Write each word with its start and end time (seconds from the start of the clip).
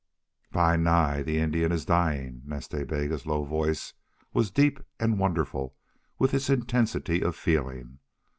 "Bi 0.51 0.77
Nai, 0.77 1.21
the 1.21 1.37
Indian 1.37 1.71
is 1.71 1.85
dying!" 1.85 2.41
Nas 2.43 2.67
Ta 2.67 2.85
Bega's 2.85 3.27
low 3.27 3.43
voice 3.45 3.93
was 4.33 4.49
deep 4.49 4.79
and 4.99 5.19
wonderful 5.19 5.75
with 6.17 6.33
its 6.33 6.49
intensity 6.49 7.21
of 7.21 7.35
feeling. 7.35 7.99